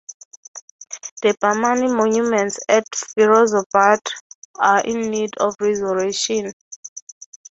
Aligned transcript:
The 1.21 1.37
Bahmani 1.39 1.95
monuments 1.95 2.57
at 2.67 2.89
Firozabad 2.89 3.99
are 4.55 4.83
in 4.83 5.11
need 5.11 5.29
of 5.37 5.53
restoration. 5.59 6.53